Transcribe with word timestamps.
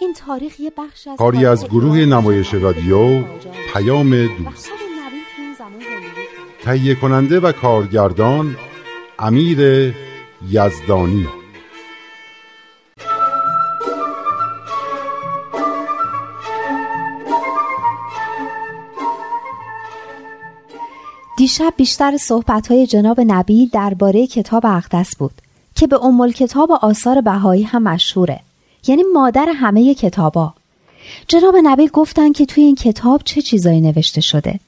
این 0.00 0.12
تاریخ 0.12 0.60
یه 0.60 0.72
بخش 0.78 1.08
از 1.08 1.18
کاری 1.18 1.46
از 1.46 1.64
گروه 1.64 1.96
نمایش 1.96 2.54
رادیو 2.54 3.24
پیام 3.72 4.26
دوست. 4.26 4.70
تهیه 6.64 6.94
کننده 6.94 7.40
و 7.40 7.52
کارگردان 7.52 8.56
امیر 9.18 9.94
یزدانی. 10.50 11.26
دیشب 21.38 21.74
بیشتر 21.76 22.16
صحبتهای 22.16 22.86
جناب 22.86 23.20
نبی 23.26 23.66
درباره 23.66 24.26
کتاب 24.26 24.66
اقدس 24.66 25.16
بود 25.16 25.32
که 25.74 25.86
به 25.86 26.04
ام 26.04 26.32
کتاب 26.32 26.72
آثار 26.72 27.20
بهایی 27.20 27.62
هم 27.62 27.82
مشهوره. 27.82 28.45
یعنی 28.88 29.02
مادر 29.14 29.48
همه 29.54 29.94
کتابا. 29.94 30.54
جناب 31.28 31.54
نبی 31.62 31.88
گفتن 31.88 32.32
که 32.32 32.46
توی 32.46 32.64
این 32.64 32.74
کتاب 32.74 33.22
چه 33.24 33.42
چیزایی 33.42 33.80
نوشته 33.80 34.20
شده. 34.20 34.60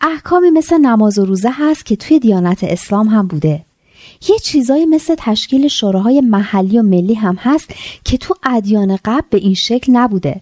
احکامی 0.00 0.50
مثل 0.50 0.78
نماز 0.78 1.18
و 1.18 1.24
روزه 1.24 1.50
هست 1.52 1.86
که 1.86 1.96
توی 1.96 2.18
دیانت 2.18 2.64
اسلام 2.64 3.08
هم 3.08 3.26
بوده. 3.26 3.62
یه 4.28 4.38
چیزایی 4.38 4.86
مثل 4.86 5.14
تشکیل 5.18 5.68
شوراهای 5.68 6.20
محلی 6.20 6.78
و 6.78 6.82
ملی 6.82 7.14
هم 7.14 7.34
هست 7.34 7.70
که 8.04 8.18
تو 8.18 8.34
ادیان 8.42 8.98
قبل 9.04 9.26
به 9.30 9.38
این 9.38 9.54
شکل 9.54 9.92
نبوده. 9.92 10.40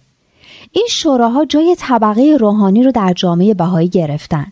این 0.72 0.86
شوراها 0.90 1.44
جای 1.44 1.76
طبقه 1.78 2.36
روحانی 2.40 2.82
رو 2.82 2.92
در 2.92 3.12
جامعه 3.12 3.54
بهایی 3.54 3.88
گرفتن. 3.88 4.46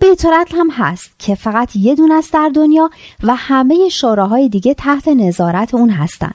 بیتورت 0.00 0.54
هم 0.54 0.70
هست 0.70 1.10
که 1.18 1.34
فقط 1.34 1.76
یه 1.76 1.94
دون 1.94 2.12
است 2.12 2.32
در 2.32 2.50
دنیا 2.54 2.90
و 3.22 3.34
همه 3.34 3.88
شوراهای 3.88 4.48
دیگه 4.48 4.74
تحت 4.74 5.08
نظارت 5.08 5.74
اون 5.74 5.90
هستن. 5.90 6.32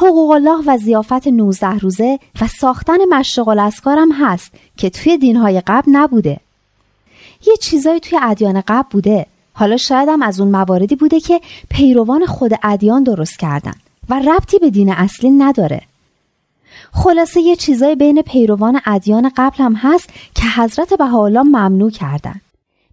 حقوق 0.00 0.30
الله 0.30 0.62
و 0.66 0.78
زیافت 0.78 1.26
19 1.26 1.78
روزه 1.78 2.18
و 2.40 2.46
ساختن 2.46 2.98
مشرق 3.10 3.48
الاسکار 3.48 3.98
هم 3.98 4.12
هست 4.12 4.50
که 4.76 4.90
توی 4.90 5.18
دینهای 5.18 5.62
قبل 5.66 5.92
نبوده. 5.92 6.40
یه 7.46 7.56
چیزایی 7.56 8.00
توی 8.00 8.18
ادیان 8.22 8.62
قبل 8.68 8.88
بوده. 8.90 9.26
حالا 9.52 9.76
شاید 9.76 10.08
هم 10.08 10.22
از 10.22 10.40
اون 10.40 10.50
مواردی 10.50 10.96
بوده 10.96 11.20
که 11.20 11.40
پیروان 11.70 12.26
خود 12.26 12.52
ادیان 12.62 13.02
درست 13.02 13.38
کردن 13.38 13.74
و 14.08 14.14
ربطی 14.14 14.58
به 14.58 14.70
دین 14.70 14.92
اصلی 14.92 15.30
نداره. 15.30 15.82
خلاصه 16.92 17.40
یه 17.40 17.56
چیزای 17.56 17.96
بین 17.96 18.22
پیروان 18.22 18.80
ادیان 18.86 19.32
قبل 19.36 19.64
هم 19.64 19.74
هست 19.74 20.10
که 20.34 20.42
حضرت 20.56 20.94
بهاءالله 20.94 21.42
ممنوع 21.42 21.90
کردن. 21.90 22.40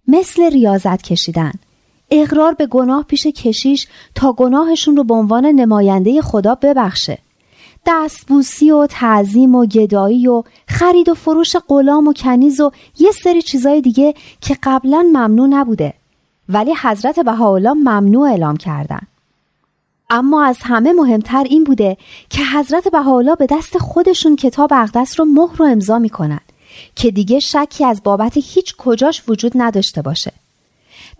مثل 0.08 0.50
ریاضت 0.52 1.02
کشیدن 1.02 1.52
اقرار 2.10 2.54
به 2.54 2.66
گناه 2.66 3.04
پیش 3.04 3.26
کشیش 3.26 3.86
تا 4.14 4.32
گناهشون 4.32 4.96
رو 4.96 5.04
به 5.04 5.14
عنوان 5.14 5.46
نماینده 5.46 6.22
خدا 6.22 6.54
ببخشه 6.54 7.18
دستبوسی 7.86 8.70
و 8.70 8.86
تعظیم 8.86 9.54
و 9.54 9.66
گدایی 9.66 10.28
و 10.28 10.42
خرید 10.68 11.08
و 11.08 11.14
فروش 11.14 11.56
غلام 11.68 12.08
و 12.08 12.12
کنیز 12.12 12.60
و 12.60 12.70
یه 12.98 13.10
سری 13.12 13.42
چیزای 13.42 13.80
دیگه 13.80 14.14
که 14.40 14.56
قبلا 14.62 15.10
ممنوع 15.12 15.46
نبوده 15.46 15.94
ولی 16.48 16.74
حضرت 16.82 17.20
بهاءالله 17.20 17.72
ممنوع 17.72 18.28
اعلام 18.28 18.56
کردن 18.56 19.00
اما 20.10 20.44
از 20.44 20.58
همه 20.62 20.92
مهمتر 20.92 21.44
این 21.44 21.64
بوده 21.64 21.96
که 22.30 22.42
حضرت 22.44 22.88
بهاءالله 22.88 23.34
به 23.34 23.46
دست 23.50 23.78
خودشون 23.78 24.36
کتاب 24.36 24.72
اقدس 24.72 25.20
رو 25.20 25.26
مهر 25.26 25.62
و 25.62 25.64
امضا 25.64 25.98
می‌کنن 25.98 26.40
که 26.96 27.10
دیگه 27.10 27.40
شکی 27.40 27.84
از 27.84 28.02
بابت 28.02 28.32
هیچ 28.36 28.76
کجاش 28.76 29.22
وجود 29.28 29.52
نداشته 29.54 30.02
باشه. 30.02 30.32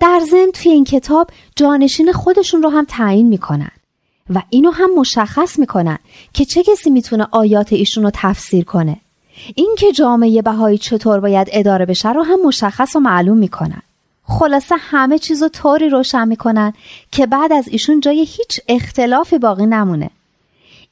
در 0.00 0.22
ضمن 0.30 0.50
توی 0.54 0.72
این 0.72 0.84
کتاب 0.84 1.30
جانشین 1.56 2.12
خودشون 2.12 2.62
رو 2.62 2.68
هم 2.68 2.86
تعیین 2.88 3.28
می‌کنن 3.28 3.70
و 4.34 4.42
اینو 4.50 4.70
هم 4.70 4.90
مشخص 4.94 5.58
می‌کنن 5.58 5.98
که 6.32 6.44
چه 6.44 6.62
کسی 6.62 6.90
می‌تونه 6.90 7.26
آیات 7.30 7.72
ایشون 7.72 8.04
رو 8.04 8.10
تفسیر 8.14 8.64
کنه. 8.64 8.96
اینکه 9.54 9.92
جامعه 9.92 10.42
بهایی 10.42 10.78
چطور 10.78 11.20
باید 11.20 11.48
اداره 11.52 11.86
بشه 11.86 12.12
رو 12.12 12.22
هم 12.22 12.46
مشخص 12.46 12.96
و 12.96 13.00
معلوم 13.00 13.38
می‌کنن. 13.38 13.82
خلاصه 14.24 14.74
همه 14.78 15.18
چیز 15.18 15.42
رو 15.42 15.48
طوری 15.48 15.88
روشن 15.88 16.28
می‌کنن 16.28 16.72
که 17.12 17.26
بعد 17.26 17.52
از 17.52 17.68
ایشون 17.68 18.00
جای 18.00 18.18
هیچ 18.18 18.60
اختلافی 18.68 19.38
باقی 19.38 19.66
نمونه. 19.66 20.10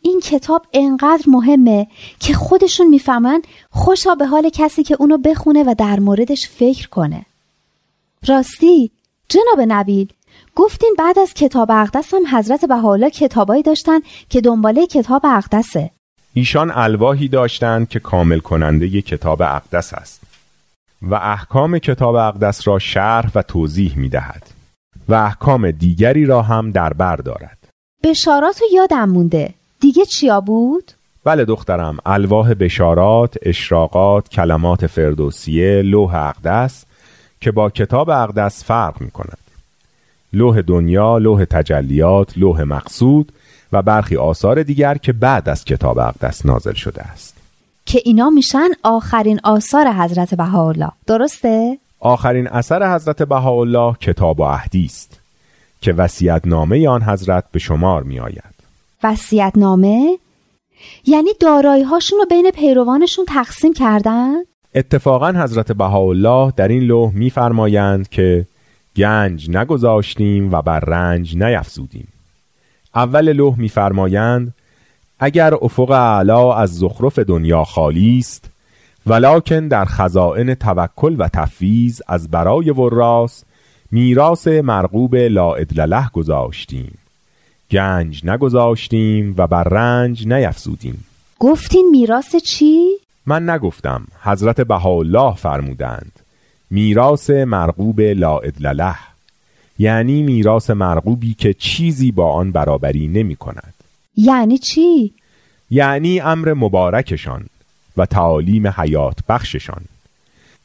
این 0.02 0.20
کتاب 0.20 0.66
انقدر 0.72 1.24
مهمه 1.26 1.86
که 2.20 2.34
خودشون 2.34 2.86
می‌فهمن 2.86 3.42
خوشا 3.70 4.14
به 4.14 4.26
حال 4.26 4.48
کسی 4.48 4.82
که 4.82 4.96
اونو 4.98 5.18
بخونه 5.18 5.62
و 5.62 5.74
در 5.78 6.00
موردش 6.00 6.48
فکر 6.48 6.88
کنه. 6.88 7.26
راستی 8.26 8.90
جناب 9.28 9.66
نبیل 9.68 10.12
گفتین 10.54 10.94
بعد 10.98 11.18
از 11.18 11.34
کتاب 11.34 11.70
اقدس 11.70 12.14
هم 12.14 12.38
حضرت 12.38 12.64
بهاءالله 12.64 13.10
کتابایی 13.10 13.62
داشتن 13.62 14.00
که 14.28 14.40
دنباله 14.40 14.86
کتاب 14.86 15.22
اقدسه. 15.26 15.90
ایشان 16.34 16.72
الواهی 16.74 17.28
داشتند 17.28 17.88
که 17.88 17.98
کامل 17.98 18.38
کننده 18.38 18.86
ی 18.86 19.02
کتاب 19.02 19.42
اقدس 19.42 19.94
است 19.94 20.20
و 21.02 21.14
احکام 21.14 21.78
کتاب 21.78 22.14
اقدس 22.14 22.68
را 22.68 22.78
شرح 22.78 23.30
و 23.34 23.42
توضیح 23.42 23.98
می 23.98 24.08
دهد 24.08 24.42
و 25.08 25.14
احکام 25.14 25.70
دیگری 25.70 26.26
را 26.26 26.42
هم 26.42 26.70
در 26.70 26.92
بر 26.92 27.16
دارد. 27.16 27.58
بشارات 28.04 28.60
یادم 28.72 29.08
مونده 29.08 29.54
دیگه 29.80 30.04
چیا 30.04 30.40
بود؟ 30.40 30.92
بله 31.24 31.44
دخترم 31.44 31.98
الواح 32.06 32.54
بشارات، 32.54 33.34
اشراقات، 33.42 34.28
کلمات 34.28 34.86
فردوسیه، 34.86 35.82
لوح 35.82 36.14
اقدس 36.14 36.84
که 37.44 37.50
با 37.50 37.70
کتاب 37.70 38.10
اقدس 38.10 38.64
فرق 38.64 39.00
می 39.00 39.10
کند. 39.10 39.38
لوح 40.32 40.60
دنیا، 40.60 41.18
لوح 41.18 41.44
تجلیات، 41.44 42.38
لوح 42.38 42.62
مقصود 42.62 43.32
و 43.72 43.82
برخی 43.82 44.16
آثار 44.16 44.62
دیگر 44.62 44.98
که 44.98 45.12
بعد 45.12 45.48
از 45.48 45.64
کتاب 45.64 45.98
اقدس 45.98 46.46
نازل 46.46 46.72
شده 46.72 47.02
است. 47.02 47.36
که 47.86 48.00
اینا 48.04 48.30
میشن 48.30 48.68
آخرین 48.82 49.40
آثار 49.44 49.92
حضرت 49.92 50.34
بهاءالله 50.34 50.90
درسته؟ 51.06 51.78
آخرین 52.00 52.48
اثر 52.48 52.94
حضرت 52.94 53.22
بهاءالله 53.22 53.94
کتاب 54.00 54.40
و 54.40 54.44
عهدی 54.44 54.84
است 54.84 55.20
که 55.80 55.92
وصیت 55.92 56.42
نامه 56.44 56.88
آن 56.88 57.02
حضرت 57.02 57.44
به 57.52 57.58
شمار 57.58 58.02
می 58.02 58.20
آید. 58.20 58.54
وصیت 59.02 59.52
نامه؟ 59.56 60.18
یعنی 61.06 61.30
دارایی 61.40 61.82
هاشون 61.82 62.18
رو 62.18 62.26
بین 62.26 62.50
پیروانشون 62.50 63.24
تقسیم 63.28 63.72
کردن؟ 63.72 64.34
اتفاقا 64.74 65.32
حضرت 65.32 65.72
بهاءالله 65.72 66.52
در 66.56 66.68
این 66.68 66.82
لوح 66.82 67.12
میفرمایند 67.14 68.08
که 68.08 68.46
گنج 68.96 69.50
نگذاشتیم 69.50 70.52
و 70.52 70.62
بر 70.62 70.80
رنج 70.80 71.36
نیفزودیم. 71.36 72.08
اول 72.94 73.32
لوح 73.32 73.58
میفرمایند 73.58 74.54
اگر 75.18 75.54
افق 75.54 75.90
اعلا 75.90 76.54
از 76.54 76.78
زخرف 76.78 77.18
دنیا 77.18 77.64
خالی 77.64 78.18
است 78.18 78.50
ولکن 79.06 79.68
در 79.68 79.84
خزائن 79.84 80.54
توکل 80.54 81.16
و 81.18 81.28
تفویض 81.28 82.02
از 82.08 82.30
برای 82.30 82.70
وراس 82.70 83.44
میراث 83.90 84.46
مرغوب 84.48 85.16
لا 85.16 85.54
ادلله 85.54 86.10
گذاشتیم. 86.12 86.98
گنج 87.70 88.24
نگذاشتیم 88.24 89.34
و 89.38 89.46
بر 89.46 89.64
رنج 89.64 90.26
نیفزودیم. 90.26 91.04
گفتین 91.38 91.88
میراث 91.90 92.36
چی؟ 92.36 93.03
من 93.26 93.50
نگفتم 93.50 94.06
حضرت 94.22 94.60
بهاءالله 94.60 95.34
فرمودند 95.34 96.12
میراث 96.70 97.30
مرغوب 97.30 98.00
لا 98.00 98.38
ادلله 98.38 98.94
یعنی 99.78 100.22
میراث 100.22 100.70
مرغوبی 100.70 101.34
که 101.34 101.54
چیزی 101.54 102.12
با 102.12 102.32
آن 102.32 102.52
برابری 102.52 103.08
نمی 103.08 103.36
کند. 103.36 103.74
یعنی 104.16 104.58
چی؟ 104.58 105.12
یعنی 105.70 106.20
امر 106.20 106.54
مبارکشان 106.54 107.46
و 107.96 108.06
تعالیم 108.06 108.66
حیات 108.66 109.18
بخششان. 109.28 109.82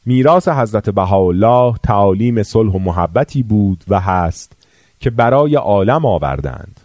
میراث 0.06 0.48
حضرت 0.48 0.90
بهاءالله 0.90 1.74
تعالیم 1.82 2.42
صلح 2.42 2.72
و 2.72 2.78
محبتی 2.78 3.42
بود 3.42 3.84
و 3.88 4.00
هست 4.00 4.52
که 5.00 5.10
برای 5.10 5.54
عالم 5.54 6.06
آوردند. 6.06 6.80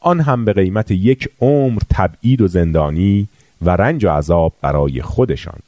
آن 0.00 0.20
هم 0.20 0.44
به 0.44 0.52
قیمت 0.52 0.90
یک 0.90 1.28
عمر 1.40 1.82
تبعید 1.90 2.40
و 2.40 2.48
زندانی 2.48 3.28
و 3.62 3.70
رنج 3.70 4.04
و 4.04 4.10
عذاب 4.10 4.52
برای 4.60 5.02
خودشان. 5.02 5.58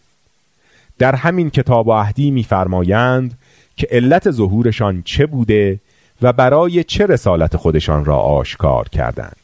در 0.98 1.14
همین 1.14 1.50
کتاب 1.50 1.88
و 1.88 1.92
عهدی 1.92 2.30
میفرمایند 2.30 3.38
که 3.76 3.88
علت 3.90 4.30
ظهورشان 4.30 5.02
چه 5.02 5.26
بوده 5.26 5.80
و 6.22 6.32
برای 6.32 6.84
چه 6.84 7.06
رسالت 7.06 7.56
خودشان 7.56 8.04
را 8.04 8.16
آشکار 8.16 8.88
کردند. 8.88 9.36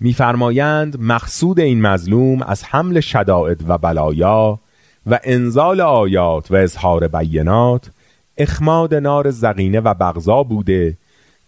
میفرمایند 0.00 1.00
مقصود 1.00 1.60
این 1.60 1.80
مظلوم 1.80 2.42
از 2.42 2.64
حمل 2.64 3.00
شدائد 3.00 3.70
و 3.70 3.78
بلایا 3.78 4.58
و 5.06 5.18
انزال 5.24 5.80
آیات 5.80 6.50
و 6.50 6.54
اظهار 6.54 7.08
بینات 7.08 7.90
اخماد 8.38 8.94
نار 8.94 9.30
زقینه 9.30 9.80
و 9.80 9.94
بغضا 9.94 10.42
بوده 10.42 10.96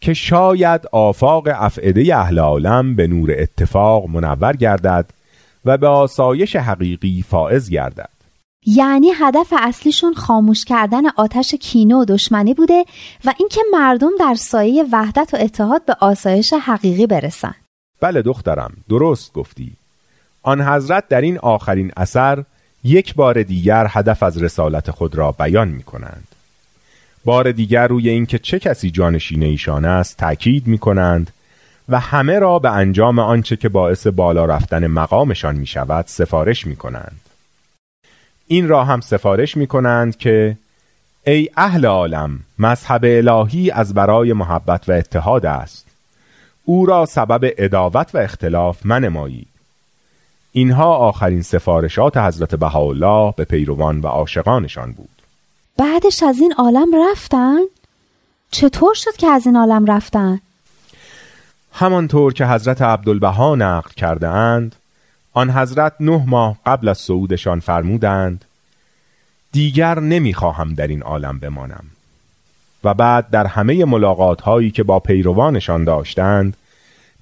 که 0.01 0.15
شاید 0.15 0.87
آفاق 0.93 1.49
افعده 1.51 2.17
اهل 2.17 2.39
عالم 2.39 2.95
به 2.95 3.07
نور 3.07 3.35
اتفاق 3.39 4.09
منور 4.09 4.57
گردد 4.57 5.11
و 5.69 5.77
به 5.77 5.89
آسایش 5.89 6.57
حقیقی 6.57 7.25
فائز 7.29 7.71
گردد. 7.71 8.11
یعنی 8.67 9.11
هدف 9.15 9.55
اصلیشون 9.59 10.15
خاموش 10.15 10.65
کردن 10.65 11.03
آتش 11.17 11.55
کینه 11.55 11.95
و 11.95 12.05
دشمنی 12.05 12.55
بوده 12.55 12.85
و 13.25 13.33
اینکه 13.39 13.61
مردم 13.73 14.11
در 14.21 14.35
سایه 14.35 14.85
وحدت 14.93 15.31
و 15.35 15.37
اتحاد 15.41 15.85
به 15.85 15.97
آسایش 16.01 16.53
حقیقی 16.53 17.07
برسن. 17.07 17.55
بله 18.01 18.23
دخترم 18.23 18.73
درست 18.89 19.33
گفتی. 19.33 19.73
آن 20.43 20.61
حضرت 20.61 21.09
در 21.09 21.21
این 21.21 21.39
آخرین 21.39 21.93
اثر 21.97 22.45
یک 22.85 23.15
بار 23.15 23.43
دیگر 23.43 23.87
هدف 23.91 24.23
از 24.23 24.43
رسالت 24.43 24.91
خود 24.91 25.15
را 25.15 25.33
بیان 25.33 25.69
می 25.69 25.83
کنند 25.83 26.29
بار 27.25 27.53
دیگر 27.53 27.87
روی 27.87 28.09
اینکه 28.09 28.39
چه 28.39 28.59
کسی 28.59 28.91
جانشین 28.91 29.43
ایشان 29.43 29.85
است 29.85 30.17
تأکید 30.17 30.67
می 30.67 30.79
کنند 30.79 31.31
و 31.89 32.01
همه 32.01 32.39
را 32.39 32.59
به 32.59 32.71
انجام 32.71 33.19
آنچه 33.19 33.57
که 33.57 33.69
باعث 33.69 34.07
بالا 34.07 34.45
رفتن 34.45 34.87
مقامشان 34.87 35.57
می 35.57 35.67
شود 35.67 36.05
سفارش 36.07 36.67
می 36.67 36.77
کنند. 36.77 37.21
این 38.47 38.69
را 38.69 38.85
هم 38.85 39.01
سفارش 39.01 39.57
می 39.57 39.67
کنند 39.67 40.17
که 40.17 40.57
ای 41.27 41.51
اهل 41.57 41.87
عالم 41.87 42.41
مذهب 42.59 43.01
الهی 43.05 43.71
از 43.71 43.95
برای 43.95 44.33
محبت 44.33 44.89
و 44.89 44.93
اتحاد 44.93 45.47
است 45.47 45.87
او 46.65 46.87
را 46.87 47.07
سبب 47.07 47.53
اداوت 47.59 48.15
و 48.15 48.19
اختلاف 48.19 48.87
منمایید 48.87 49.49
اینها 50.53 50.97
آخرین 50.97 51.43
سفارشات 51.43 52.17
حضرت 52.17 52.55
بهاءالله 52.55 53.35
به 53.37 53.45
پیروان 53.45 54.01
و 54.01 54.07
عاشقانشان 54.07 54.93
بود 54.93 55.09
بعدش 55.77 56.23
از 56.23 56.41
این 56.41 56.53
عالم 56.53 57.11
رفتن؟ 57.11 57.59
چطور 58.51 58.95
شد 58.95 59.17
که 59.17 59.27
از 59.27 59.47
این 59.47 59.57
عالم 59.57 59.87
رفتن؟ 59.87 60.41
همانطور 61.81 62.33
که 62.33 62.47
حضرت 62.47 62.83
عبدالبها 62.83 63.55
نقل 63.55 63.91
کرده 63.91 64.29
اند 64.29 64.77
آن 65.33 65.51
حضرت 65.51 65.93
نه 66.01 66.25
ماه 66.27 66.57
قبل 66.67 66.89
از 66.89 66.99
صعودشان 66.99 67.61
فرمودند 67.61 68.45
دیگر 69.53 70.01
نمی‌خواهم 70.01 70.75
در 70.75 70.87
این 70.87 71.03
عالم 71.03 71.39
بمانم 71.39 71.85
و 72.85 72.95
بعد 72.95 73.31
در 73.31 73.47
همه 73.47 73.85
ملاقات 73.85 74.41
هایی 74.41 74.71
که 74.71 74.83
با 74.83 75.01
پیروانشان 75.01 75.85
داشتند 75.85 76.57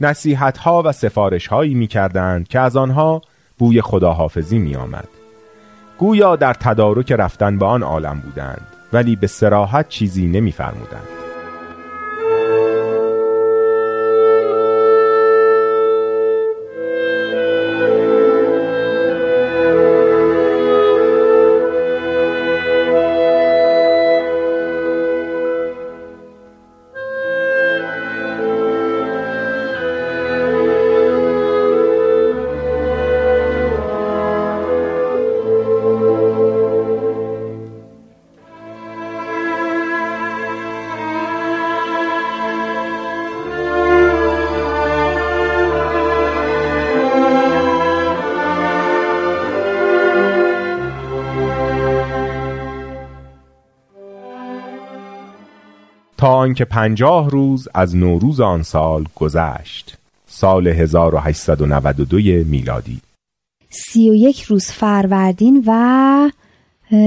نصیحت 0.00 0.58
ها 0.58 0.82
و 0.82 0.92
سفارش 0.92 1.46
هایی 1.46 1.74
می 1.74 1.86
کردند 1.86 2.48
که 2.48 2.60
از 2.60 2.76
آنها 2.76 3.22
بوی 3.58 3.82
خداحافظی 3.82 4.58
می 4.58 4.76
آمد. 4.76 5.08
گویا 5.98 6.36
در 6.36 6.54
تدارک 6.54 7.12
رفتن 7.12 7.58
به 7.58 7.66
آن 7.66 7.82
عالم 7.82 8.20
بودند 8.20 8.66
ولی 8.92 9.16
به 9.16 9.26
سراحت 9.26 9.88
چیزی 9.88 10.26
نمی 10.26 10.52
فرمودند. 10.52 11.15
تا 56.16 56.28
آنکه 56.28 56.64
پنجاه 56.64 57.30
روز 57.30 57.68
از 57.74 57.96
نوروز 57.96 58.40
آن 58.40 58.62
سال 58.62 59.04
گذشت 59.14 59.96
سال 60.26 60.68
1892 60.68 62.16
میلادی 62.44 63.00
سی 63.70 64.10
و 64.10 64.14
یک 64.14 64.42
روز 64.42 64.70
فروردین 64.70 65.64
و 65.66 66.30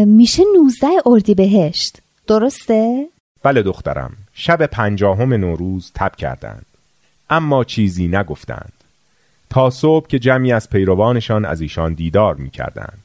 میشه 0.06 0.44
نوزده 0.56 0.88
اردی 1.06 1.36
بهشت 1.36 1.98
درسته؟ 2.28 3.08
بله 3.44 3.62
دخترم 3.62 4.12
شب 4.34 4.66
پنجاهم 4.66 5.34
نوروز 5.34 5.92
تب 5.96 6.16
کردند 6.16 6.66
اما 7.30 7.64
چیزی 7.64 8.08
نگفتند 8.08 8.74
تا 9.50 9.70
صبح 9.70 10.08
که 10.08 10.20
جمعی 10.20 10.52
از 10.52 10.70
پیروانشان 10.70 11.46
از 11.46 11.62
ایشان 11.62 11.94
دیدار 11.94 12.36
می 12.36 12.50
کردند. 12.50 13.04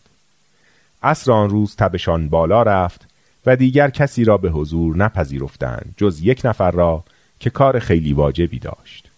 عصر 1.02 1.32
آن 1.32 1.50
روز 1.50 1.76
تبشان 1.76 2.28
بالا 2.28 2.62
رفت 2.62 3.13
و 3.46 3.56
دیگر 3.56 3.90
کسی 3.90 4.24
را 4.24 4.36
به 4.36 4.50
حضور 4.50 4.96
نپذیرفتند 4.96 5.94
جز 5.96 6.20
یک 6.22 6.40
نفر 6.44 6.70
را 6.70 7.04
که 7.40 7.50
کار 7.50 7.78
خیلی 7.78 8.12
واجبی 8.12 8.58
داشت. 8.58 9.10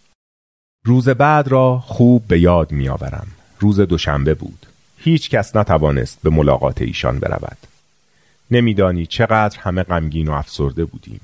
روز 0.84 1.08
بعد 1.08 1.48
را 1.48 1.78
خوب 1.78 2.26
به 2.28 2.40
یاد 2.40 2.72
می 2.72 2.88
آورم 2.88 3.26
روز 3.60 3.80
دوشنبه 3.80 4.34
بود. 4.34 4.66
هیچ 4.98 5.30
کس 5.30 5.56
نتوانست 5.56 6.18
به 6.22 6.30
ملاقات 6.30 6.82
ایشان 6.82 7.18
برود. 7.18 7.56
نمیدانی 8.50 9.06
چقدر 9.06 9.58
همه 9.60 9.82
غمگین 9.82 10.28
و 10.28 10.32
افسرده 10.32 10.84
بودیم. 10.84 11.20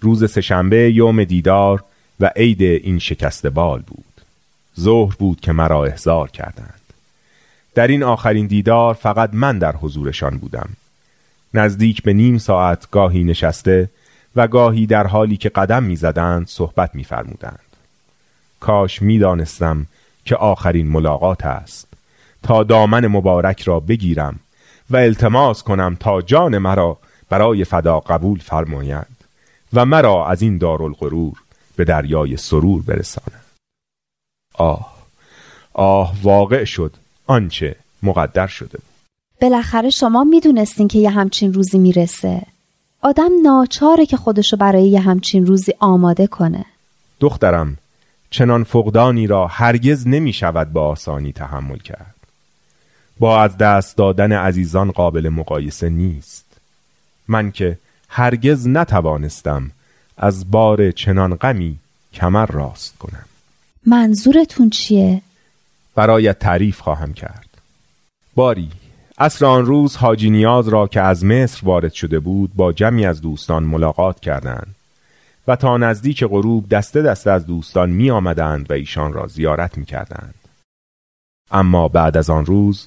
روز 0.00 0.30
سهشنبه 0.30 0.92
یوم 0.92 1.24
دیدار 1.24 1.84
و 2.20 2.30
عید 2.36 2.62
این 2.62 2.98
شکست 2.98 3.46
بال 3.46 3.80
بود. 3.80 4.04
ظهر 4.80 5.14
بود 5.18 5.40
که 5.40 5.52
مرا 5.52 5.84
احضار 5.84 6.30
کردند. 6.30 6.80
در 7.74 7.86
این 7.86 8.02
آخرین 8.02 8.46
دیدار 8.46 8.94
فقط 8.94 9.30
من 9.32 9.58
در 9.58 9.76
حضورشان 9.76 10.38
بودم. 10.38 10.68
نزدیک 11.54 12.02
به 12.02 12.12
نیم 12.12 12.38
ساعت 12.38 12.90
گاهی 12.90 13.24
نشسته 13.24 13.90
و 14.36 14.48
گاهی 14.48 14.86
در 14.86 15.06
حالی 15.06 15.36
که 15.36 15.48
قدم 15.48 15.82
می‌زدند 15.82 16.46
صحبت 16.46 16.94
میفرمودند. 16.94 17.60
کاش 18.60 19.02
می‌دانستم 19.02 19.86
که 20.24 20.36
آخرین 20.36 20.88
ملاقات 20.88 21.46
است. 21.46 21.86
تا 22.42 22.62
دامن 22.62 23.06
مبارک 23.06 23.62
را 23.62 23.80
بگیرم 23.80 24.40
و 24.90 24.96
التماس 24.96 25.62
کنم 25.62 25.96
تا 26.00 26.22
جان 26.22 26.58
مرا 26.58 26.98
برای 27.28 27.64
فدا 27.64 28.00
قبول 28.00 28.38
فرماید 28.38 29.06
و 29.72 29.84
مرا 29.84 30.26
از 30.26 30.42
این 30.42 30.58
دارالغرور 30.58 31.42
به 31.76 31.84
دریای 31.84 32.36
سرور 32.36 32.82
برساند. 32.82 33.44
آه 34.54 34.96
آه 35.72 36.14
واقع 36.22 36.64
شد. 36.64 36.94
آنچه 37.26 37.76
مقدر 38.02 38.46
شده 38.46 38.78
بود. 38.78 38.89
بالاخره 39.40 39.90
شما 39.90 40.24
می‌دونستین 40.24 40.88
که 40.88 40.98
یه 40.98 41.10
همچین 41.10 41.52
روزی 41.52 41.78
می‌رسه. 41.78 42.42
آدم 43.02 43.30
ناچاره 43.42 44.06
که 44.06 44.16
خودشو 44.16 44.56
برای 44.56 44.88
یه 44.88 45.00
همچین 45.00 45.46
روزی 45.46 45.72
آماده 45.78 46.26
کنه. 46.26 46.64
دخترم 47.20 47.76
چنان 48.30 48.64
فقدانی 48.64 49.26
را 49.26 49.46
هرگز 49.46 50.06
نمی 50.06 50.32
شود 50.32 50.72
با 50.72 50.88
آسانی 50.88 51.32
تحمل 51.32 51.78
کرد. 51.78 52.14
با 53.18 53.42
از 53.42 53.58
دست 53.58 53.96
دادن 53.96 54.32
عزیزان 54.32 54.90
قابل 54.90 55.28
مقایسه 55.28 55.88
نیست. 55.88 56.44
من 57.28 57.52
که 57.52 57.78
هرگز 58.08 58.68
نتوانستم 58.68 59.70
از 60.16 60.50
بار 60.50 60.90
چنان 60.90 61.34
غمی 61.34 61.76
کمر 62.12 62.46
راست 62.46 62.98
کنم. 62.98 63.24
منظورتون 63.86 64.70
چیه؟ 64.70 65.22
برایت 65.94 66.38
تعریف 66.38 66.80
خواهم 66.80 67.12
کرد. 67.12 67.46
باری 68.34 68.70
عصر 69.20 69.46
آن 69.46 69.66
روز 69.66 69.96
حاجی 69.96 70.30
نیاز 70.30 70.68
را 70.68 70.86
که 70.86 71.00
از 71.00 71.24
مصر 71.24 71.60
وارد 71.62 71.92
شده 71.92 72.20
بود 72.20 72.54
با 72.54 72.72
جمعی 72.72 73.06
از 73.06 73.20
دوستان 73.20 73.62
ملاقات 73.62 74.20
کردند 74.20 74.74
و 75.48 75.56
تا 75.56 75.76
نزدیک 75.76 76.24
غروب 76.24 76.68
دسته 76.68 77.02
دسته 77.02 77.30
از 77.30 77.46
دوستان 77.46 77.90
می 77.90 78.10
آمدند 78.10 78.70
و 78.70 78.74
ایشان 78.74 79.12
را 79.12 79.26
زیارت 79.26 79.78
می 79.78 79.84
کردند. 79.84 80.34
اما 81.50 81.88
بعد 81.88 82.16
از 82.16 82.30
آن 82.30 82.46
روز 82.46 82.86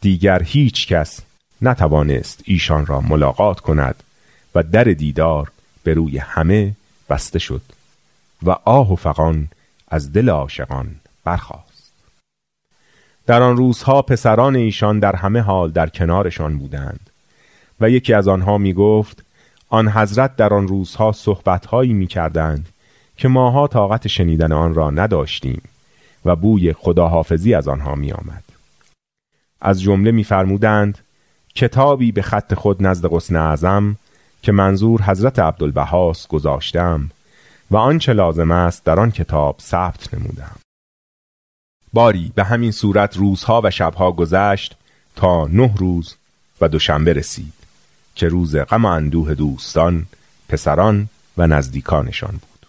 دیگر 0.00 0.42
هیچ 0.42 0.86
کس 0.86 1.20
نتوانست 1.62 2.42
ایشان 2.44 2.86
را 2.86 3.00
ملاقات 3.00 3.60
کند 3.60 4.02
و 4.54 4.62
در 4.62 4.84
دیدار 4.84 5.50
به 5.82 5.94
روی 5.94 6.18
همه 6.18 6.72
بسته 7.10 7.38
شد 7.38 7.62
و 8.42 8.50
آه 8.50 8.92
و 8.92 8.96
فقان 8.96 9.48
از 9.88 10.12
دل 10.12 10.28
عاشقان 10.28 10.96
برخواست. 11.24 11.79
در 13.30 13.42
آن 13.42 13.56
روزها 13.56 14.02
پسران 14.02 14.56
ایشان 14.56 14.98
در 14.98 15.16
همه 15.16 15.40
حال 15.40 15.70
در 15.70 15.88
کنارشان 15.88 16.58
بودند 16.58 17.10
و 17.80 17.90
یکی 17.90 18.14
از 18.14 18.28
آنها 18.28 18.58
می 18.58 18.72
گفت 18.72 19.24
آن 19.68 19.88
حضرت 19.88 20.36
در 20.36 20.54
آن 20.54 20.68
روزها 20.68 21.12
صحبتهایی 21.12 21.92
می 21.92 22.06
کردند 22.06 22.68
که 23.16 23.28
ماها 23.28 23.66
طاقت 23.66 24.08
شنیدن 24.08 24.52
آن 24.52 24.74
را 24.74 24.90
نداشتیم 24.90 25.62
و 26.24 26.36
بوی 26.36 26.72
خداحافظی 26.72 27.54
از 27.54 27.68
آنها 27.68 27.94
می 27.94 28.12
آمد. 28.12 28.44
از 29.60 29.82
جمله 29.82 30.10
میفرمودند 30.10 30.98
کتابی 31.54 32.12
به 32.12 32.22
خط 32.22 32.54
خود 32.54 32.86
نزد 32.86 33.06
قسن 33.12 33.36
اعظم 33.36 33.96
که 34.42 34.52
منظور 34.52 35.02
حضرت 35.02 35.38
عبدالبهاست 35.38 36.28
گذاشتم 36.28 37.10
و 37.70 37.76
آنچه 37.76 38.12
لازم 38.12 38.50
است 38.50 38.84
در 38.84 39.00
آن 39.00 39.10
کتاب 39.10 39.56
ثبت 39.60 40.14
نمودم 40.14 40.56
باری 41.92 42.32
به 42.34 42.44
همین 42.44 42.72
صورت 42.72 43.16
روزها 43.16 43.60
و 43.64 43.70
شبها 43.70 44.12
گذشت 44.12 44.76
تا 45.16 45.46
نه 45.46 45.74
روز 45.76 46.16
و 46.60 46.68
دوشنبه 46.68 47.12
رسید 47.12 47.52
که 48.14 48.28
روز 48.28 48.56
غم 48.56 48.84
و 48.84 48.88
اندوه 48.88 49.34
دوستان 49.34 50.06
پسران 50.48 51.08
و 51.38 51.46
نزدیکانشان 51.46 52.30
بود. 52.30 52.66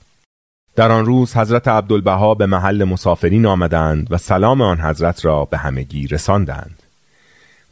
در 0.76 0.92
آن 0.92 1.06
روز 1.06 1.36
حضرت 1.36 1.68
عبدالبها 1.68 2.34
به 2.34 2.46
محل 2.46 2.84
مسافرین 2.84 3.46
آمدند 3.46 4.08
و 4.12 4.18
سلام 4.18 4.62
آن 4.62 4.82
حضرت 4.82 5.26
را 5.26 5.46
به 5.46 5.58
همگی 5.58 6.08
رساندند 6.08 6.84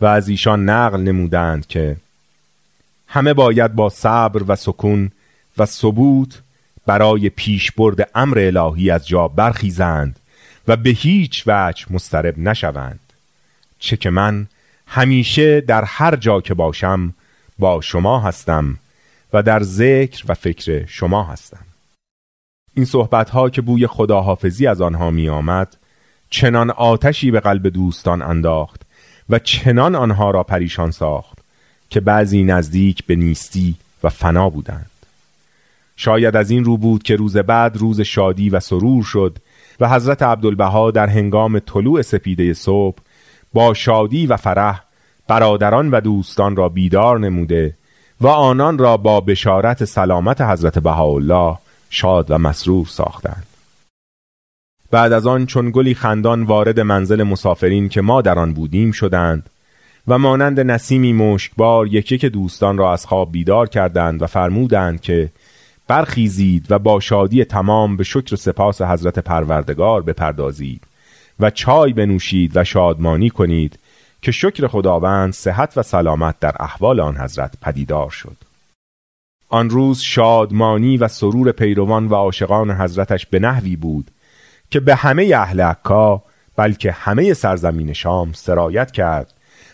و 0.02 0.06
از 0.06 0.30
ایشان 0.30 0.70
نقل 0.70 1.02
نمودند 1.02 1.68
که 1.68 1.98
همه 3.08 3.34
باید 3.34 3.76
با 3.76 3.90
صبر 3.90 4.44
و 4.48 4.56
سکون 4.56 5.12
و 5.58 5.66
ثبوت 5.66 6.42
برای 6.86 7.30
پیشبرد 7.30 8.10
امر 8.16 8.40
الهی 8.40 8.90
از 8.90 9.08
جا 9.08 9.28
برخیزند 9.28 10.19
و 10.70 10.76
به 10.76 10.90
هیچ 10.90 11.44
وجه 11.48 11.86
مسترب 11.90 12.40
نشوند. 12.40 13.00
چه 13.80 13.98
که 13.98 14.10
من 14.10 14.48
همیشه 14.88 15.62
در 15.62 15.84
هر 15.84 16.16
جا 16.16 16.42
که 16.42 16.54
باشم 16.54 17.14
با 17.60 17.82
شما 17.82 18.20
هستم 18.20 18.78
و 19.34 19.44
در 19.44 19.64
ذکر 19.64 20.24
و 20.28 20.34
فکر 20.34 20.86
شما 20.86 21.24
هستم. 21.24 21.66
این 22.74 22.86
صحبت 22.86 23.30
ها 23.30 23.50
که 23.50 23.62
بوی 23.62 23.88
خداحافظی 23.88 24.68
از 24.68 24.82
آنها 24.82 25.12
می 25.12 25.30
آمد 25.30 25.78
چنان 26.30 26.70
آتشی 26.70 27.32
به 27.32 27.40
قلب 27.40 27.68
دوستان 27.68 28.22
انداخت 28.22 28.82
و 29.30 29.40
چنان 29.40 29.96
آنها 29.96 30.32
را 30.32 30.44
پریشان 30.44 30.92
ساخت 30.92 31.38
که 31.90 32.00
بعضی 32.00 32.44
نزدیک 32.44 33.06
به 33.06 33.16
نیستی 33.16 33.76
و 34.04 34.10
فنا 34.10 34.50
بودند. 34.50 34.90
شاید 35.96 36.36
از 36.36 36.52
این 36.52 36.64
رو 36.64 36.78
بود 36.78 37.04
که 37.04 37.16
روز 37.16 37.38
بعد 37.38 37.78
روز 37.78 38.02
شادی 38.02 38.50
و 38.50 38.60
سرور 38.60 39.04
شد 39.04 39.38
و 39.80 39.90
حضرت 39.90 40.24
عبدالبها 40.24 40.92
در 40.92 41.08
هنگام 41.08 41.60
طلوع 41.60 42.02
سپیده 42.02 42.54
صبح 42.54 42.98
با 43.54 43.74
شادی 43.74 44.28
و 44.28 44.38
فرح 44.38 44.84
برادران 45.28 45.92
و 45.92 46.02
دوستان 46.02 46.56
را 46.56 46.70
بیدار 46.70 47.20
نموده 47.20 47.74
و 48.22 48.28
آنان 48.28 48.78
را 48.78 48.98
با 48.98 49.22
بشارت 49.22 49.86
سلامت 49.86 50.42
حضرت 50.42 50.80
بهاءالله 50.80 51.58
شاد 51.90 52.32
و 52.32 52.38
مسرور 52.38 52.86
ساختند. 52.86 53.46
بعد 54.92 55.14
از 55.14 55.28
آن 55.28 55.46
چون 55.46 55.72
گلی 55.72 55.94
خندان 55.94 56.44
وارد 56.44 56.80
منزل 56.80 57.24
مسافرین 57.24 57.90
که 57.90 58.02
ما 58.02 58.22
در 58.22 58.40
آن 58.40 58.54
بودیم 58.54 58.92
شدند 58.92 59.50
و 60.08 60.18
مانند 60.18 60.60
نسیمی 60.60 61.14
مشکبار 61.14 61.88
یک 61.88 62.12
یک 62.12 62.26
دوستان 62.26 62.78
را 62.78 62.94
از 62.94 63.06
خواب 63.06 63.32
بیدار 63.32 63.70
کردند 63.70 64.22
و 64.22 64.28
فرمودند 64.28 65.02
که 65.02 65.30
برخیزید 65.90 66.66
و 66.70 66.80
با 66.80 67.00
شادی 67.00 67.46
تمام 67.46 67.98
به 67.98 68.04
شکر 68.04 68.36
سپاس 68.36 68.82
حضرت 68.82 69.20
پروردگار 69.20 70.02
بپردازید 70.02 70.84
و 71.40 71.50
چای 71.50 71.94
بنوشید 71.94 72.58
و 72.58 72.64
شادمانی 72.64 73.30
کنید 73.30 73.80
که 74.22 74.32
شکر 74.32 74.68
خداوند 74.68 75.34
صحت 75.34 75.78
و 75.78 75.84
سلامت 75.84 76.40
در 76.40 76.56
احوال 76.60 77.00
آن 77.00 77.18
حضرت 77.18 77.54
پدیدار 77.62 78.10
شد. 78.10 78.36
آن 79.50 79.70
روز 79.70 80.00
شادمانی 80.00 80.98
و 80.98 81.08
سرور 81.08 81.52
پیروان 81.52 82.08
و 82.08 82.16
عاشقان 82.16 82.72
حضرتش 82.72 83.26
به 83.26 83.40
نحوی 83.40 83.76
بود 83.76 84.12
که 84.72 84.80
به 84.80 84.96
همه 84.96 85.32
اهل 85.36 85.62
عکا 85.62 86.24
بلکه 86.56 86.92
همه 86.92 87.34
سرزمین 87.34 87.94
شام 87.94 88.34
سرایت 88.34 88.92
کرد 88.92 89.34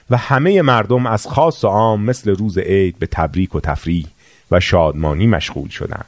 و 0.09 0.17
همه 0.17 0.61
مردم 0.61 1.05
از 1.05 1.27
خاص 1.27 1.63
و 1.63 1.67
عام 1.67 2.01
مثل 2.01 2.35
روز 2.35 2.57
عید 2.57 2.99
به 2.99 3.07
تبریک 3.07 3.55
و 3.55 3.59
تفریح 3.59 4.07
و 4.51 4.59
شادمانی 4.59 5.27
مشغول 5.27 5.69
شدند. 5.69 6.05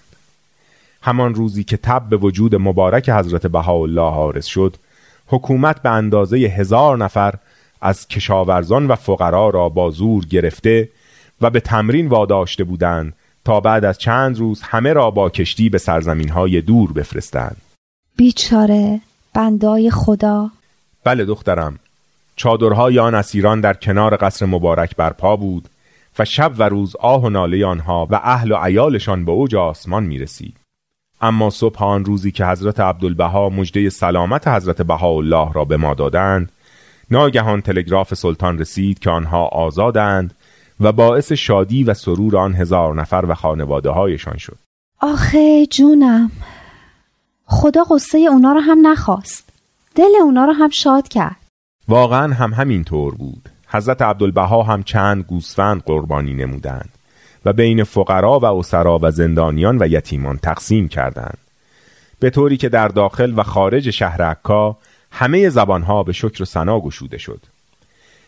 همان 1.02 1.36
روزی 1.36 1.64
که 1.64 1.78
تب 1.78 2.04
به 2.10 2.18
وجود 2.18 2.56
مبارک 2.56 3.10
حضرت 3.10 3.48
بهاءالله 3.48 4.12
حارس 4.12 4.46
شد 4.46 4.76
حکومت 5.28 5.82
به 5.82 5.90
اندازه 5.90 6.38
هزار 6.38 6.98
نفر 6.98 7.34
از 7.82 8.08
کشاورزان 8.08 8.88
و 8.88 8.96
فقرا 8.96 9.50
را 9.50 9.70
با 9.70 9.92
زور 9.92 10.26
گرفته 10.26 10.90
و 11.42 11.50
به 11.50 11.60
تمرین 11.60 12.08
واداشته 12.08 12.64
بودند 12.64 13.14
تا 13.46 13.60
بعد 13.60 13.86
از 13.86 13.98
چند 13.98 14.38
روز 14.40 14.62
همه 14.62 14.94
را 14.94 15.12
با 15.12 15.30
کشتی 15.30 15.70
به 15.70 15.78
سرزمین 15.78 16.30
های 16.30 16.62
دور 16.62 16.94
بفرستند. 16.94 17.58
بیچاره 18.18 19.02
بندای 19.34 19.92
خدا. 19.92 20.50
بله 21.04 21.26
دخترم. 21.26 21.80
چادرهای 22.36 23.00
آن 23.00 23.16
اسیران 23.16 23.62
در 23.62 23.74
کنار 23.74 24.18
قصر 24.22 24.46
مبارک 24.46 24.96
برپا 24.96 25.36
بود 25.36 25.70
و 26.20 26.26
شب 26.26 26.54
و 26.58 26.64
روز 26.64 26.96
آه 26.96 27.24
و 27.24 27.30
ناله 27.30 27.66
آنها 27.66 28.08
و 28.10 28.16
اهل 28.24 28.52
و 28.52 28.56
عیالشان 28.56 29.26
به 29.26 29.32
اوج 29.32 29.56
آسمان 29.56 30.04
می 30.04 30.18
رسید. 30.18 30.58
اما 31.22 31.50
صبح 31.50 31.84
آن 31.84 32.06
روزی 32.06 32.32
که 32.32 32.46
حضرت 32.46 32.80
عبدالبها 32.80 33.50
مجده 33.50 33.90
سلامت 33.90 34.48
حضرت 34.48 34.82
بهاءالله 34.82 35.54
را 35.54 35.66
به 35.66 35.78
ما 35.78 35.94
دادند 35.94 36.52
ناگهان 37.12 37.62
تلگراف 37.62 38.14
سلطان 38.14 38.60
رسید 38.60 39.00
که 39.00 39.10
آنها 39.10 39.46
آزادند 39.46 40.34
و 40.80 40.92
باعث 40.92 41.32
شادی 41.32 41.84
و 41.84 41.94
سرور 41.94 42.38
آن 42.38 42.56
هزار 42.56 42.96
نفر 42.96 43.26
و 43.28 43.34
خانواده 43.34 43.90
هایشان 43.90 44.38
شد. 44.38 44.58
آخه 45.02 45.66
جونم 45.66 46.32
خدا 47.46 47.84
قصه 47.84 48.18
اونا 48.18 48.54
رو 48.54 48.60
هم 48.60 48.88
نخواست. 48.88 49.50
دل 49.96 50.12
اونا 50.24 50.46
رو 50.46 50.54
هم 50.54 50.70
شاد 50.70 51.08
کرد. 51.08 51.36
واقعا 51.88 52.34
هم 52.34 52.54
همین 52.54 52.84
طور 52.84 53.16
بود. 53.16 53.50
حضرت 53.68 54.02
عبدالبها 54.02 54.64
هم 54.64 54.84
چند 54.84 55.24
گوسفند 55.24 55.84
قربانی 55.84 56.34
نمودند 56.34 56.90
و 57.46 57.54
بین 57.54 57.84
فقرا 57.84 58.40
و 58.40 58.46
اسرا 58.46 59.00
و 59.02 59.12
زندانیان 59.12 59.78
و 59.82 59.88
یتیمان 59.88 60.38
تقسیم 60.38 60.88
کردند. 60.88 61.38
به 62.20 62.30
طوری 62.30 62.58
که 62.58 62.70
در 62.70 62.88
داخل 62.88 63.34
و 63.38 63.44
خارج 63.44 63.90
شهر 63.90 64.22
عکا 64.22 64.78
همه 65.12 65.50
زبانها 65.50 66.04
به 66.04 66.14
شکر 66.14 66.42
و 66.42 66.46
سنا 66.46 66.80
گشوده 66.80 67.18
شد. 67.18 67.40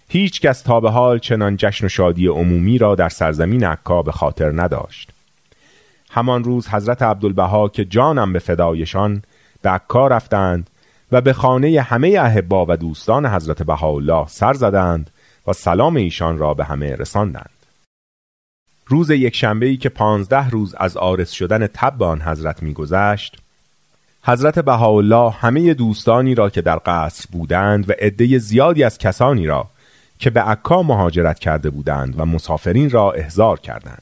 هیچ 0.08 0.42
کس 0.42 0.62
تا 0.62 0.80
به 0.80 0.92
حال 0.92 1.20
چنان 1.20 1.56
جشن 1.58 1.86
و 1.86 1.90
شادی 1.90 2.28
عمومی 2.28 2.78
را 2.78 2.96
در 2.96 3.10
سرزمین 3.10 3.64
عکا 3.64 4.02
به 4.02 4.12
خاطر 4.12 4.62
نداشت. 4.62 5.10
همان 6.12 6.44
روز 6.44 6.68
حضرت 6.68 7.02
عبدالبها 7.02 7.70
که 7.70 7.86
جانم 7.86 8.34
به 8.34 8.40
فدایشان 8.40 9.22
به 9.62 9.70
عکا 9.70 10.08
رفتند 10.08 10.70
و 11.12 11.22
به 11.22 11.34
خانه 11.34 11.82
همه 11.82 12.08
احبا 12.08 12.66
و 12.70 12.78
دوستان 12.78 13.26
حضرت 13.26 13.64
بهاءالله 13.64 14.28
سر 14.28 14.54
زدند 14.54 15.10
و 15.48 15.54
سلام 15.54 15.96
ایشان 15.96 16.38
را 16.38 16.54
به 16.54 16.66
همه 16.66 16.96
رساندند. 16.96 17.50
روز 18.88 19.10
یک 19.10 19.36
شنبه 19.36 19.76
که 19.76 19.90
پانزده 19.90 20.50
روز 20.50 20.76
از 20.76 20.98
آرس 20.98 21.32
شدن 21.32 21.68
تب 21.68 22.04
آن 22.04 22.22
حضرت 22.22 22.64
میگذشت 22.64 23.38
حضرت 24.24 24.60
بهاءالله 24.60 25.32
همه 25.32 25.74
دوستانی 25.74 26.36
را 26.36 26.50
که 26.50 26.62
در 26.62 26.80
قصر 26.86 27.26
بودند 27.32 27.90
و 27.90 27.94
عده 28.00 28.38
زیادی 28.38 28.84
از 28.84 28.98
کسانی 28.98 29.48
را 29.48 29.70
که 30.20 30.30
به 30.30 30.42
عکا 30.42 30.84
مهاجرت 30.84 31.40
کرده 31.40 31.70
بودند 31.70 32.20
و 32.20 32.26
مسافرین 32.26 32.90
را 32.90 33.12
احضار 33.12 33.60
کردند. 33.60 34.02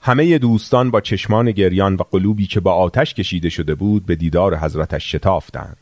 همه 0.00 0.38
دوستان 0.38 0.90
با 0.90 1.00
چشمان 1.00 1.50
گریان 1.50 1.94
و 1.94 2.02
قلوبی 2.10 2.46
که 2.46 2.60
با 2.60 2.72
آتش 2.74 3.14
کشیده 3.14 3.48
شده 3.48 3.74
بود 3.74 4.06
به 4.06 4.16
دیدار 4.16 4.56
حضرتش 4.56 5.14
شتافتند. 5.14 5.76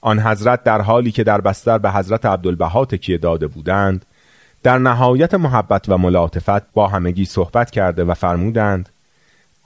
آن 0.00 0.20
حضرت 0.20 0.64
در 0.64 0.80
حالی 0.80 1.12
که 1.12 1.24
در 1.24 1.40
بستر 1.40 1.78
به 1.78 1.90
حضرت 1.90 2.26
عبدالبها 2.26 2.84
تکیه 2.84 3.18
داده 3.18 3.46
بودند 3.46 4.06
در 4.62 4.78
نهایت 4.78 5.34
محبت 5.34 5.88
و 5.88 5.98
ملاطفت 5.98 6.72
با 6.72 6.88
همگی 6.88 7.24
صحبت 7.24 7.70
کرده 7.70 8.04
و 8.04 8.14
فرمودند 8.14 8.88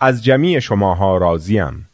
از 0.01 0.25
جمیع 0.25 0.59
شماها 0.59 1.17
راضیم. 1.17 1.89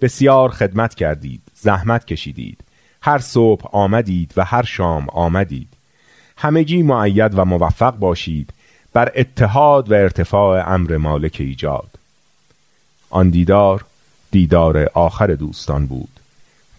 بسیار 0.00 0.48
خدمت 0.48 0.94
کردید 0.94 1.42
زحمت 1.54 2.06
کشیدید 2.06 2.58
هر 3.02 3.18
صبح 3.18 3.68
آمدید 3.72 4.32
و 4.36 4.44
هر 4.44 4.62
شام 4.62 5.08
آمدید. 5.08 5.68
همگی 6.36 6.82
معید 6.82 7.38
و 7.38 7.44
موفق 7.44 7.96
باشید 7.96 8.52
بر 8.92 9.12
اتحاد 9.14 9.90
و 9.90 9.94
ارتفاع 9.94 10.72
امر 10.72 10.96
مالک 10.96 11.36
ایجاد. 11.40 11.90
آن 13.10 13.30
دیدار 13.30 13.84
دیدار 14.30 14.90
آخر 14.94 15.26
دوستان 15.26 15.86
بود 15.86 16.20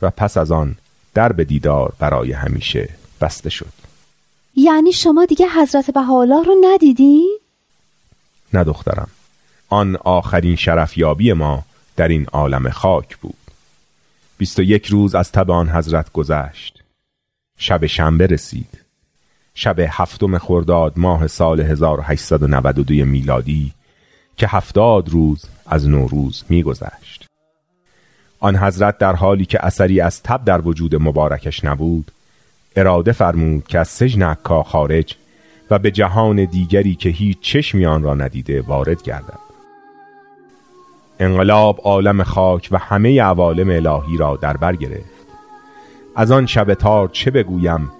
و 0.01 0.09
پس 0.09 0.37
از 0.37 0.51
آن 0.51 0.75
در 1.17 1.31
به 1.31 1.43
دیدار 1.43 1.93
برای 1.99 2.31
همیشه 2.31 2.89
بسته 3.21 3.49
شد. 3.49 3.73
یعنی 4.55 4.91
شما 4.91 5.25
دیگه 5.25 5.47
حضرت 5.49 5.91
بهاءالله 5.91 6.43
رو 6.43 6.55
ندیدی؟ 6.63 7.23
نه 8.53 8.63
دخترم. 8.63 9.07
آن 9.69 9.95
آخرین 9.95 10.55
شرفیابی 10.55 11.33
ما 11.33 11.63
در 11.95 12.07
این 12.07 12.25
عالم 12.25 12.69
خاک 12.69 13.17
بود. 13.17 13.35
بیست 14.37 14.59
و 14.59 14.61
یک 14.61 14.85
روز 14.85 15.15
از 15.15 15.31
تب 15.31 15.51
آن 15.51 15.69
حضرت 15.69 16.11
گذشت. 16.11 16.83
شب 17.57 17.85
شنبه 17.85 18.27
رسید. 18.27 18.81
شب 19.53 19.79
هفتم 19.79 20.37
خرداد 20.37 20.93
ماه 20.95 21.27
سال 21.27 21.61
1892 21.61 23.05
میلادی 23.05 23.73
که 24.37 24.47
هفتاد 24.47 25.09
روز 25.09 25.45
از 25.65 25.87
نوروز 25.87 26.43
میگذشت. 26.49 27.26
آن 28.39 28.55
حضرت 28.55 28.97
در 28.97 29.15
حالی 29.15 29.45
که 29.45 29.65
اثری 29.65 30.01
از 30.01 30.23
تب 30.23 30.45
در 30.45 30.61
وجود 30.61 30.95
مبارکش 30.95 31.65
نبود 31.65 32.11
اراده 32.75 33.11
فرمود 33.11 33.67
که 33.67 33.79
از 33.79 33.87
سجن 33.87 34.23
عکا 34.23 34.63
خارج 34.63 35.15
و 35.71 35.79
به 35.79 35.91
جهان 35.91 36.45
دیگری 36.45 36.95
که 36.95 37.09
هیچ 37.09 37.37
چشمی 37.41 37.85
آن 37.85 38.03
را 38.03 38.13
ندیده 38.13 38.61
وارد 38.61 39.03
گردد. 39.03 39.39
انقلاب 41.19 41.79
عالم 41.83 42.23
خاک 42.23 42.69
و 42.71 42.77
همه 42.77 43.21
عوالم 43.21 43.69
الهی 43.69 44.17
را 44.17 44.35
در 44.35 44.57
بر 44.57 44.75
گرفت. 44.75 45.17
از 46.15 46.31
آن 46.31 46.45
شب 46.45 46.73
تار 46.73 47.07
چه 47.07 47.31
بگویم 47.31 47.91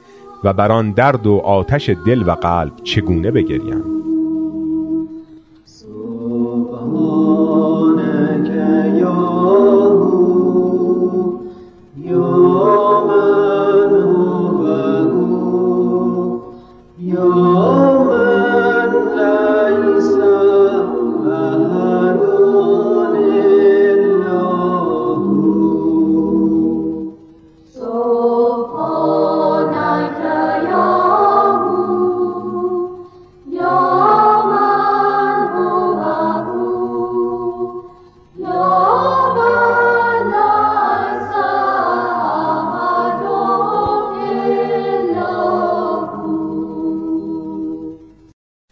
و 0.44 0.54
بر 0.54 0.72
آن 0.72 0.92
درد 0.92 1.28
و 1.28 1.38
آتش 1.38 1.90
دل 1.90 2.24
و 2.28 2.32
قلب 2.32 2.84
چگونه 2.84 3.32
بگریم؟ 3.32 3.84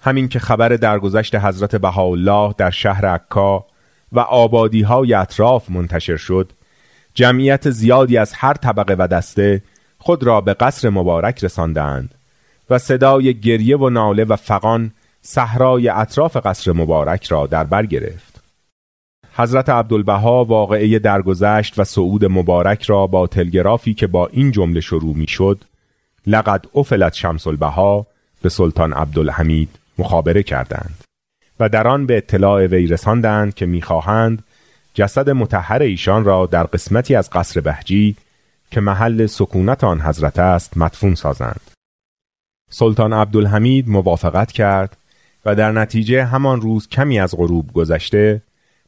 همین 0.05 0.27
که 0.27 0.39
خبر 0.39 0.69
درگذشت 0.69 1.35
حضرت 1.35 1.75
بهاءالله 1.75 2.55
در 2.57 2.69
شهر 2.69 3.05
عکا 3.05 3.65
و 4.11 4.19
آبادی 4.19 4.81
های 4.81 5.13
اطراف 5.13 5.71
منتشر 5.71 6.17
شد 6.17 6.51
جمعیت 7.13 7.69
زیادی 7.69 8.17
از 8.17 8.33
هر 8.33 8.53
طبقه 8.53 8.95
و 8.99 9.07
دسته 9.07 9.61
خود 9.97 10.23
را 10.23 10.41
به 10.41 10.53
قصر 10.53 10.89
مبارک 10.89 11.43
رساندند 11.43 12.15
و 12.69 12.77
صدای 12.77 13.39
گریه 13.39 13.77
و 13.77 13.89
ناله 13.89 14.23
و 14.23 14.35
فقان 14.35 14.91
صحرای 15.21 15.89
اطراف 15.89 16.37
قصر 16.45 16.71
مبارک 16.71 17.25
را 17.25 17.47
در 17.47 17.63
بر 17.63 17.85
گرفت. 17.85 18.43
حضرت 19.35 19.69
عبدالبها 19.69 20.43
واقعه 20.43 20.99
درگذشت 20.99 21.79
و 21.79 21.83
صعود 21.83 22.25
مبارک 22.25 22.83
را 22.83 23.07
با 23.07 23.27
تلگرافی 23.27 23.93
که 23.93 24.07
با 24.07 24.27
این 24.27 24.51
جمله 24.51 24.79
شروع 24.79 25.15
می 25.15 25.27
شد 25.27 25.63
لقد 26.27 26.65
افلت 26.75 27.13
شمس 27.13 27.47
البها 27.47 28.07
به 28.41 28.49
سلطان 28.49 28.93
عبدالحمید. 28.93 29.84
مخابره 29.97 30.43
کردند 30.43 31.03
و 31.59 31.69
در 31.69 31.87
آن 31.87 32.05
به 32.05 32.17
اطلاع 32.17 32.65
وی 32.65 32.87
رساندند 32.87 33.53
که 33.53 33.65
می‌خواهند 33.65 34.43
جسد 34.93 35.29
متحر 35.29 35.81
ایشان 35.81 36.25
را 36.25 36.45
در 36.45 36.63
قسمتی 36.63 37.15
از 37.15 37.29
قصر 37.29 37.61
بهجی 37.61 38.15
که 38.71 38.81
محل 38.81 39.25
سکونت 39.25 39.83
آن 39.83 40.01
حضرت 40.01 40.39
است 40.39 40.77
مدفون 40.77 41.15
سازند. 41.15 41.61
سلطان 42.69 43.13
عبدالحمید 43.13 43.89
موافقت 43.89 44.51
کرد 44.51 44.97
و 45.45 45.55
در 45.55 45.71
نتیجه 45.71 46.25
همان 46.25 46.61
روز 46.61 46.87
کمی 46.87 47.19
از 47.19 47.35
غروب 47.37 47.73
گذشته 47.73 48.41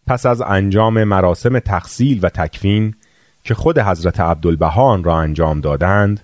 پس 0.07 0.25
از 0.25 0.41
انجام 0.41 1.03
مراسم 1.03 1.59
تقسیل 1.59 2.19
و 2.23 2.29
تکفین 2.29 2.95
که 3.43 3.53
خود 3.53 3.79
حضرت 3.79 4.19
عبدالبها 4.19 4.83
آن 4.83 5.03
را 5.03 5.19
انجام 5.19 5.61
دادند 5.61 6.19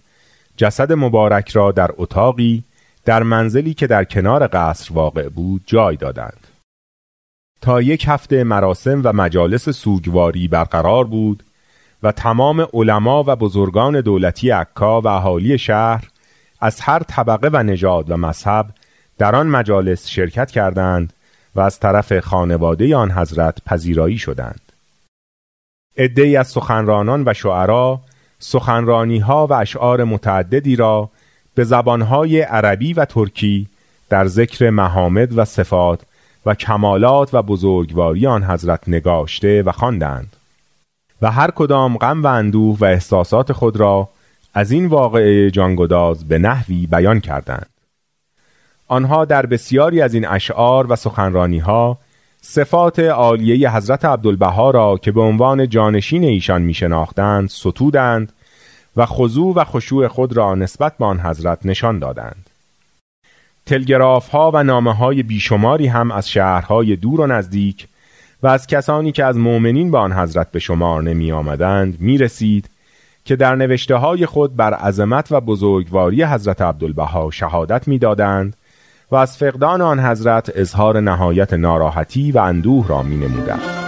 جسد 0.58 0.94
مبارک 0.94 1.50
را 1.50 1.72
در 1.72 1.92
اتاقی 1.98 2.64
در 3.06 3.24
منزلی 3.24 3.74
که 3.74 3.88
در 3.88 4.04
کنار 4.04 4.48
قصر 4.48 4.94
واقع 4.94 5.30
بود 5.30 5.62
جای 5.66 5.96
دادند. 5.96 6.48
تا 7.62 7.82
یک 7.82 8.06
هفته 8.08 8.44
مراسم 8.44 9.02
و 9.04 9.14
مجالس 9.14 9.70
سوگواری 9.70 10.48
برقرار 10.48 11.04
بود 11.04 11.44
و 12.04 12.12
تمام 12.12 12.68
علما 12.74 13.24
و 13.28 13.36
بزرگان 13.36 14.02
دولتی 14.02 14.50
عکا 14.50 15.02
و 15.02 15.08
اهالی 15.08 15.58
شهر 15.58 16.10
از 16.60 16.82
هر 16.82 17.00
طبقه 17.00 17.50
و 17.54 17.64
نژاد 17.64 18.12
و 18.12 18.18
مذهب 18.18 18.66
در 19.18 19.36
آن 19.36 19.48
مجالس 19.48 20.08
شرکت 20.08 20.52
کردند 20.52 21.14
و 21.56 21.60
از 21.60 21.80
طرف 21.80 22.20
خانواده 22.20 22.96
آن 22.96 23.12
حضرت 23.12 23.58
پذیرایی 23.66 24.18
شدند. 24.18 24.72
عدهای 25.98 26.36
از 26.36 26.48
سخنرانان 26.48 27.24
و 27.26 27.34
شعرا 27.34 28.02
سخنرانی 28.40 29.20
ها 29.20 29.48
و 29.48 29.54
اشعار 29.54 30.04
متعددی 30.04 30.76
را 30.76 31.10
به 31.56 31.64
زبانهای 31.64 32.42
عربی 32.42 32.94
و 32.94 33.06
ترکی 33.06 33.68
در 34.10 34.28
ذکر 34.28 34.70
محامد 34.70 35.38
و 35.38 35.46
صفات 35.46 36.02
و 36.46 36.56
کمالات 36.56 37.34
و 37.34 37.42
بزرگواری 37.42 38.28
آن 38.28 38.44
حضرت 38.44 38.90
نگاشته 38.90 39.64
و 39.64 39.72
خواندند. 39.72 40.36
و 41.22 41.32
هر 41.32 41.52
کدام 41.52 41.98
غم 41.98 42.24
و 42.24 42.28
اندوه 42.28 42.78
و 42.80 42.86
احساسات 42.86 43.52
خود 43.52 43.78
را 43.78 44.10
از 44.54 44.72
این 44.72 44.86
واقعه 44.86 45.52
جانگداز 45.52 46.28
به 46.28 46.38
نحوی 46.38 46.88
بیان 46.88 47.20
کردند. 47.20 47.70
آنها 48.88 49.26
در 49.26 49.46
بسیاری 49.46 50.02
از 50.02 50.14
این 50.14 50.28
اشعار 50.28 50.92
و 50.92 50.96
سخنرانی 50.96 51.60
ها 51.60 51.98
صفات 52.42 53.00
عالیه 53.00 53.76
حضرت 53.76 54.06
عبدالبها 54.06 54.72
را 54.72 54.98
که 54.98 55.12
به 55.12 55.22
عنوان 55.22 55.70
جانشین 55.70 56.24
ایشان 56.24 56.62
می 56.62 56.74
شناختند 56.74 57.50
ستودند 57.50 58.34
و 58.98 59.06
خضوع 59.06 59.56
و 59.56 59.64
خشوع 59.64 60.08
خود 60.08 60.38
را 60.38 60.56
نسبت 60.56 60.98
به 60.98 61.06
آن 61.06 61.20
حضرت 61.20 61.66
نشان 61.66 62.00
دادند 62.00 62.50
تلگراف 63.66 64.30
ها 64.30 64.52
و 64.54 64.64
نامه 64.64 64.94
های 64.94 65.24
بیشماری 65.24 65.88
هم 65.88 66.12
از 66.12 66.30
شهرهای 66.30 66.96
دور 66.96 67.22
و 67.22 67.28
نزدیک 67.28 67.88
و 68.44 68.48
از 68.48 68.68
کسانی 68.68 69.12
که 69.12 69.26
از 69.26 69.38
مؤمنین 69.38 69.92
به 69.92 69.98
آن 69.98 70.14
حضرت 70.14 70.52
به 70.52 70.60
شمار 70.60 71.04
نمی 71.04 71.32
آمدند 71.32 72.02
می 72.02 72.18
رسید 72.18 72.70
که 73.26 73.36
در 73.36 73.56
نوشته 73.56 73.96
های 73.96 74.26
خود 74.26 74.56
بر 74.56 74.74
عظمت 74.74 75.32
و 75.32 75.42
بزرگواری 75.42 76.24
حضرت 76.24 76.62
عبدالبها 76.62 77.32
شهادت 77.32 77.88
می 77.88 78.00
دادند 78.00 78.56
و 79.12 79.16
از 79.16 79.38
فقدان 79.38 79.82
آن 79.82 80.00
حضرت 80.00 80.52
اظهار 80.56 81.00
نهایت 81.00 81.54
ناراحتی 81.54 82.32
و 82.32 82.38
اندوه 82.38 82.88
را 82.88 83.04
می 83.04 83.18
نمودند. 83.18 83.84